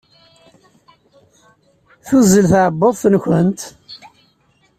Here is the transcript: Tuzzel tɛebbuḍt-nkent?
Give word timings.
Tuzzel 2.05 2.45
tɛebbuḍt-nkent? 2.51 3.59